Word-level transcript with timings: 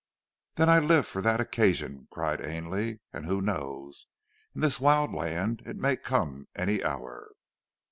"Then 0.55 0.67
I 0.67 0.79
live 0.79 1.05
for 1.05 1.21
that 1.21 1.39
occasion!" 1.39 2.07
cried 2.09 2.41
Ainley. 2.41 3.01
"And 3.13 3.27
who 3.27 3.39
knows? 3.39 4.07
In 4.55 4.61
this 4.61 4.79
wild 4.79 5.13
land 5.13 5.61
it 5.63 5.77
may 5.77 5.95
come 5.95 6.47
any 6.55 6.83
hour!" 6.83 7.29